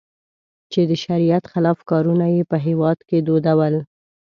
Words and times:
چې 0.71 0.81
د 0.89 0.91
شریعت 1.03 1.43
خلاف 1.53 1.79
کارونه 1.91 2.25
یې 2.35 2.43
په 2.51 2.57
هېواد 2.65 2.99
کې 3.07 3.17
دودول. 3.27 3.75